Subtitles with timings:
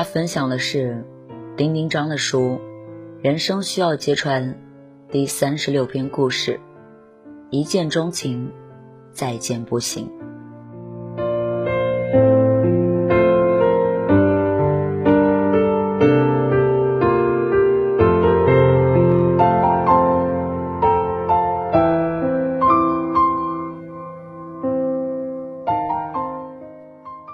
[0.00, 1.04] 家分享的是
[1.58, 2.58] 丁丁章的书
[3.22, 4.54] 《人生需要揭穿》
[5.12, 6.58] 第三十六篇故事：
[7.50, 8.50] 一见钟情，
[9.12, 10.10] 再见不行。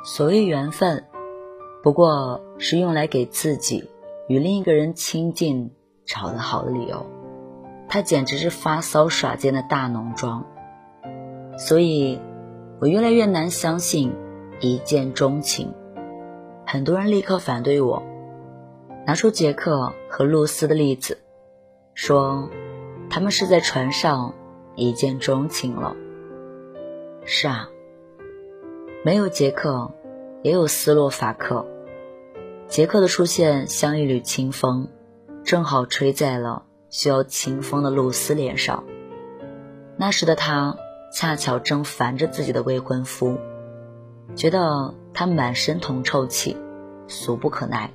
[0.05, 1.05] 所谓缘分。
[1.87, 3.89] 不过是用来给自己
[4.27, 5.71] 与另一个人亲近
[6.05, 7.07] 找的好的理由，
[7.89, 10.45] 他简直是发骚耍贱的大浓妆。
[11.57, 12.21] 所以，
[12.81, 14.13] 我越来越难相信
[14.59, 15.73] 一见钟情。
[16.67, 18.03] 很多人立刻反对我，
[19.07, 21.19] 拿出杰克和露丝的例子，
[21.95, 22.51] 说
[23.09, 24.35] 他们是在船上
[24.75, 25.95] 一见钟情了。
[27.25, 27.69] 是啊，
[29.05, 29.89] 没有杰克，
[30.43, 31.65] 也有斯洛伐克。
[32.69, 34.89] 杰克的出现像一缕清风，
[35.45, 38.85] 正好吹在了需要清风的露丝脸上。
[39.97, 40.77] 那时的他
[41.13, 43.39] 恰巧正烦着自己的未婚夫，
[44.35, 46.57] 觉得他满身铜臭气，
[47.07, 47.93] 俗不可耐，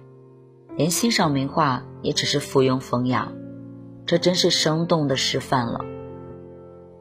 [0.77, 3.31] 连欣赏名画也只是附庸风雅。
[4.05, 5.85] 这真是生动的示范了：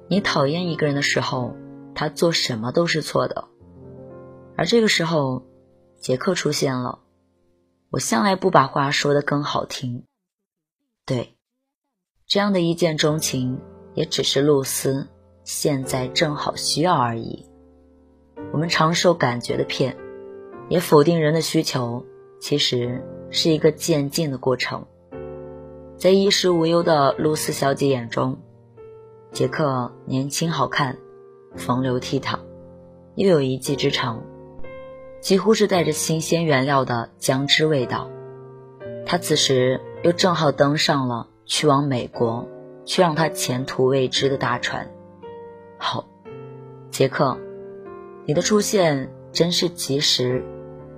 [0.09, 1.55] 你讨厌一个人的时候，
[1.95, 3.47] 他做什么都是错的。
[4.57, 5.45] 而这个时候，
[5.99, 6.99] 杰克出现了。
[7.93, 10.05] 我向来不把话说得更好听，
[11.05, 11.37] 对，
[12.29, 13.61] 这样的一见钟情
[13.95, 15.09] 也只是露丝
[15.43, 17.47] 现在正好需要而已。
[18.53, 19.97] 我们常受感觉的骗，
[20.69, 22.07] 也否定人的需求，
[22.41, 24.87] 其实是一个渐进的过程。
[25.97, 28.39] 在衣食无忧的露丝小姐眼中，
[29.33, 30.97] 杰克年轻好看，
[31.57, 32.39] 风流倜傥，
[33.17, 34.23] 又有一技之长。
[35.21, 38.11] 几乎是带着新鲜原料的姜汁味道。
[39.07, 42.49] 他此时又正好登上了去往美国、
[42.85, 44.91] 却让他前途未知的大船。
[45.79, 46.07] 好，
[46.91, 47.39] 杰克，
[48.25, 50.45] 你的出现真是及时、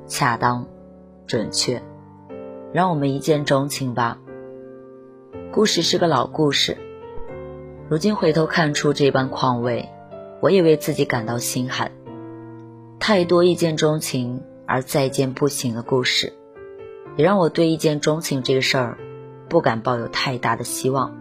[0.07, 0.67] 恰当、
[1.27, 1.83] 准确，
[2.73, 4.19] 让我们一见钟情吧。
[5.51, 6.77] 故事是个老故事，
[7.89, 9.89] 如今回头看出这般况味，
[10.41, 11.93] 我也为自己感到心寒。
[13.05, 16.33] 太多一见钟情而再见不行的故事，
[17.17, 18.97] 也让我对一见钟情这个事儿
[19.49, 21.13] 不敢抱有太大的希望。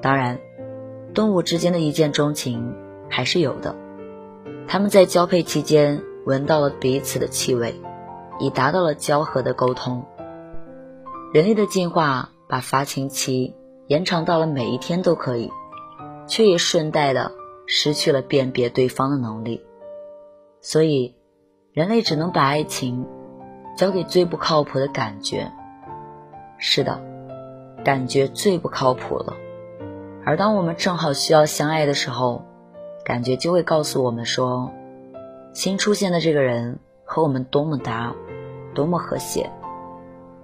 [0.00, 0.38] 当然，
[1.12, 2.72] 动物之间的一见钟情
[3.08, 3.74] 还是有的，
[4.68, 7.74] 他们在交配期间闻到了彼此的气味，
[8.38, 10.06] 已达到了交合的沟通。
[11.34, 13.56] 人类的进化把发情期
[13.88, 15.50] 延长到了每一天都可以，
[16.28, 17.32] 却也顺带的
[17.66, 19.64] 失去了辨别对方的能力。
[20.60, 21.16] 所以，
[21.72, 23.06] 人类只能把爱情
[23.76, 25.50] 交给最不靠谱的感觉。
[26.58, 27.00] 是的，
[27.82, 29.36] 感觉最不靠谱了。
[30.24, 32.44] 而当我们正好需要相爱的时候，
[33.04, 34.70] 感觉就会告诉我们说，
[35.54, 38.14] 新出现的这个人和我们多么搭，
[38.74, 39.50] 多么和谐。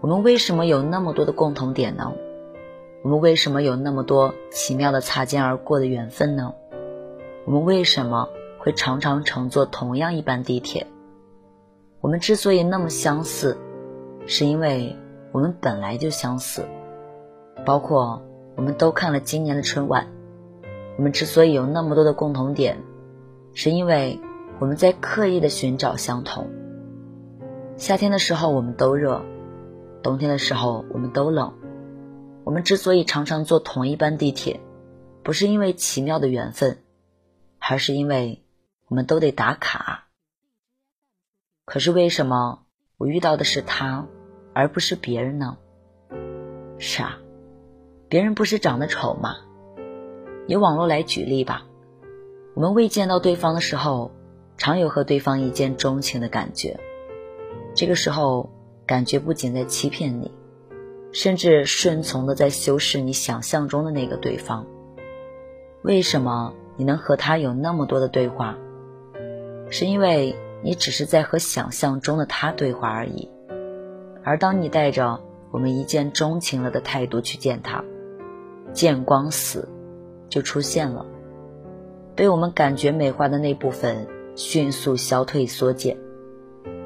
[0.01, 2.13] 我们为什么有那么多的共同点呢？
[3.03, 6.55] 我们为什么有那么多奇妙的擦肩而过的缘分呢？
[7.45, 8.31] 我们为什么？
[8.67, 10.89] 会常常乘坐同样一班地铁。
[12.01, 13.57] 我们之所以那么相似，
[14.27, 14.97] 是因为
[15.31, 16.67] 我们本来就相似。
[17.65, 18.21] 包括
[18.57, 20.09] 我们都看了今年的春晚。
[20.99, 22.83] 我们之所以有那么多的共同点，
[23.55, 24.19] 是因为
[24.59, 26.51] 我们在刻意的寻找相同。
[27.77, 29.23] 夏天的时候我们都热，
[30.03, 31.55] 冬天的时候我们都冷。
[32.43, 34.59] 我们之所以常常坐同一班地铁，
[35.23, 36.79] 不是因为奇妙的缘分，
[37.61, 38.43] 而是因为。
[38.89, 40.05] 我们都得打卡，
[41.65, 42.61] 可是为什么
[42.97, 44.07] 我遇到的是他，
[44.55, 45.59] 而不是别人呢？
[46.79, 47.19] 是啊，
[48.09, 49.39] 别人不是长得丑吗？
[50.47, 51.67] 以网络来举例吧，
[52.55, 54.13] 我们未见到对方的时候，
[54.57, 56.79] 常有和对方一见钟情的感觉。
[57.75, 58.51] 这个时候，
[58.87, 60.31] 感觉不仅在欺骗你，
[61.11, 64.65] 甚至顺从的在修饰你想象中的那个对方。
[65.83, 68.57] 为什么你能和他有那么多的对话？
[69.71, 73.29] 是因为你只是在和想象中的他对话而已。
[74.23, 75.21] 而当你带着
[75.51, 77.85] 我们一见钟情了的态度去见他，
[78.73, 79.69] 见光死
[80.29, 81.07] 就出现了，
[82.15, 85.97] 被我们感觉美化的那部分迅速消退缩减，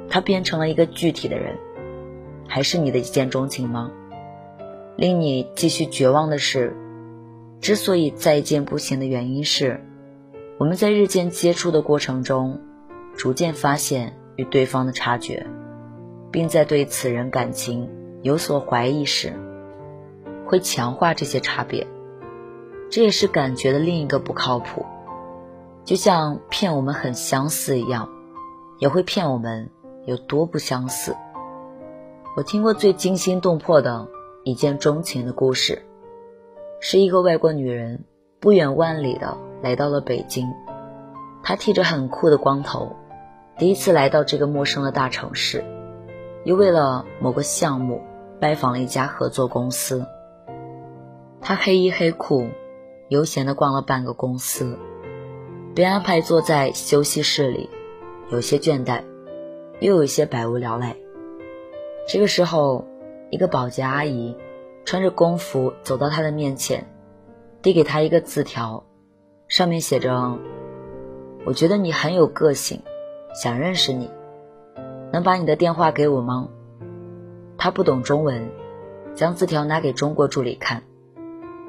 [0.08, 1.56] 他变成了一个具体的人，
[2.46, 3.90] 还是你的一见钟情吗？
[4.96, 6.76] 令你继续绝望的是，
[7.60, 9.80] 之所以再见不行的原因是，
[10.58, 12.60] 我们在日渐接触的过程中，
[13.20, 15.46] 逐渐发现与对方的差距。
[16.32, 17.90] 并在对此人感情
[18.22, 19.34] 有所怀疑时，
[20.46, 21.86] 会强化这些差别。
[22.88, 24.86] 这也是感觉的另一个不靠谱，
[25.84, 28.08] 就像骗我们很相似一样，
[28.78, 29.68] 也会骗我们
[30.06, 31.14] 有多不相似。
[32.38, 34.08] 我听过最惊心动魄的
[34.44, 35.82] 一见钟情的故事，
[36.80, 38.04] 是一个外国女人
[38.40, 40.48] 不远万里的来到了北京，
[41.42, 42.96] 她剃着很酷的光头，
[43.60, 45.62] 第一次来到这个陌生的大城市。
[46.44, 48.00] 又为了某个项目
[48.40, 50.06] 拜访了一家合作公司。
[51.42, 52.48] 他黑衣黑裤，
[53.08, 54.78] 悠闲地逛了半个公司，
[55.74, 57.68] 被安排坐在休息室里，
[58.30, 59.02] 有些倦怠，
[59.80, 60.96] 又有些百无聊赖。
[62.08, 62.86] 这个时候，
[63.28, 64.34] 一个保洁阿姨
[64.86, 66.86] 穿着工服走到他的面前，
[67.60, 68.86] 递给他一个字条，
[69.48, 70.38] 上面写着
[71.44, 72.82] ：“我觉得你很有个性，
[73.34, 74.10] 想认识你。”
[75.12, 76.48] 能把你的电话给我吗？
[77.58, 78.48] 他不懂中文，
[79.14, 80.84] 将字条拿给中国助理看。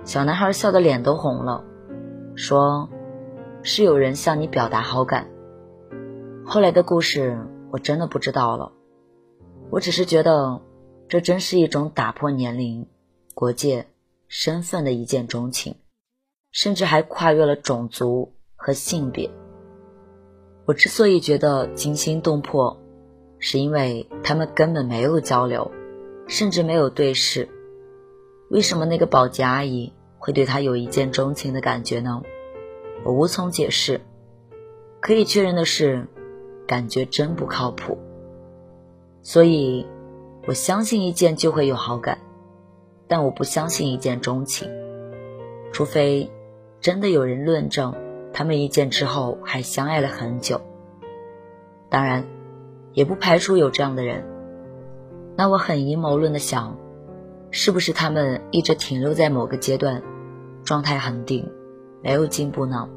[0.04, 1.64] 小男孩笑得脸都红了，
[2.36, 2.88] 说
[3.64, 5.28] ：“是有人向你表达好感。”
[6.46, 8.72] 后来的故事我真的不知道了。
[9.72, 10.62] 我只是觉得，
[11.08, 12.88] 这真是一种打破年龄、
[13.34, 13.88] 国界、
[14.28, 15.78] 身份的一见钟情，
[16.52, 19.32] 甚至还跨越了种族和性别。
[20.66, 22.78] 我之所以觉得惊心动魄。
[23.44, 25.72] 是因为他们根本没有交流，
[26.28, 27.50] 甚至没有对视。
[28.52, 32.22] 为什么那个保洁阿姨会对他有一见钟情的感觉呢？
[33.04, 34.00] 我无从解释。
[35.00, 36.06] 可以确认的是，
[36.68, 37.98] 感觉真不靠谱。
[39.24, 39.88] 所以，
[40.46, 42.20] 我相信一见就会有好感，
[43.08, 44.70] 但我不相信一见钟情，
[45.72, 46.30] 除非
[46.80, 47.96] 真的有人论证
[48.34, 50.62] 他们一见之后还相爱了很久。
[51.90, 52.26] 当然。
[52.94, 54.26] 也不排除有这样的人，
[55.38, 56.76] 那我很阴谋论的想，
[57.50, 60.04] 是不是他们一直停留在某个阶段，
[60.66, 61.50] 状态恒定，
[62.04, 62.90] 没有进步呢？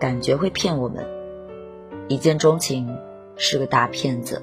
[0.00, 1.06] 感觉会骗我们，
[2.08, 2.98] 一见钟情
[3.36, 4.42] 是个大骗子。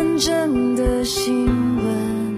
[0.00, 2.36] 认真的新闻。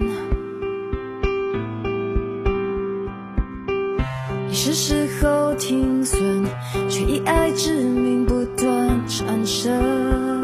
[4.49, 6.45] 你是时候停损，
[6.89, 10.42] 却以爱之名不断缠身。